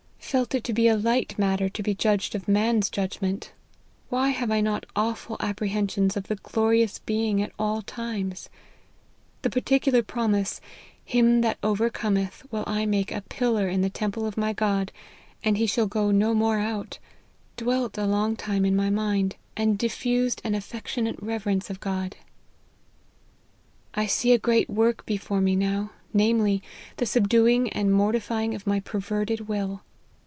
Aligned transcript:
Felt 0.31 0.55
it 0.55 0.63
to 0.63 0.71
be 0.71 0.87
a 0.87 0.95
light 0.95 1.37
matter 1.37 1.67
to 1.67 1.83
be 1.83 1.93
judged 1.93 2.35
of 2.35 2.47
man's 2.47 2.89
judgment; 2.89 3.51
why 4.07 4.29
have 4.29 4.49
I 4.49 4.61
not 4.61 4.85
awful 4.95 5.35
apprehensions 5.41 6.15
of 6.15 6.29
the 6.29 6.37
glorious 6.37 6.99
Being 6.99 7.43
at 7.43 7.51
all 7.59 7.81
times? 7.81 8.47
The 9.41 9.49
particular 9.49 10.01
promise' 10.01 10.61
him 11.05 11.41
that 11.41 11.57
overcometh 11.61 12.47
will 12.49 12.63
I 12.65 12.85
make 12.85 13.11
a 13.11 13.19
pillar 13.27 13.67
in 13.67 13.81
the 13.81 13.89
temple 13.89 14.25
of 14.25 14.37
my 14.37 14.53
God, 14.53 14.93
and 15.43 15.57
he 15.57 15.65
shall 15.65 15.85
go 15.85 16.11
no 16.11 16.33
more 16.33 16.59
out,' 16.59 16.97
dwelt 17.57 17.97
a 17.97 18.05
long 18.07 18.37
time 18.37 18.63
in 18.63 18.73
my 18.73 18.89
mind, 18.89 19.35
and 19.57 19.77
diffused 19.77 20.39
an 20.45 20.55
affectionate 20.55 21.21
LIFE 21.21 21.21
OF 21.21 21.25
HENRY 21.25 21.29
MARTYN. 21.29 21.59
29 21.59 21.59
reverence 21.59 21.69
of 21.69 21.79
God."" 21.81 22.15
I 23.93 24.05
see 24.05 24.31
a 24.31 24.37
great 24.37 24.69
work 24.69 25.05
before 25.05 25.41
me 25.41 25.57
now, 25.57 25.91
namely, 26.13 26.63
the 26.95 27.05
subduing 27.05 27.67
and 27.73 27.91
mortifying 27.93 28.55
of 28.55 28.65
my 28.65 28.79
perverted 28.79 29.49
will. 29.49 29.81